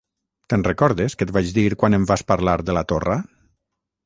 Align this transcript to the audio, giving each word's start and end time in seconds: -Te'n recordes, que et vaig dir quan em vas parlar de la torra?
-Te'n 0.53 0.63
recordes, 0.67 1.15
que 1.19 1.27
et 1.29 1.33
vaig 1.37 1.51
dir 1.59 1.67
quan 1.83 1.99
em 1.99 2.09
vas 2.13 2.27
parlar 2.33 2.57
de 2.71 2.77
la 2.79 2.85
torra? 2.95 3.21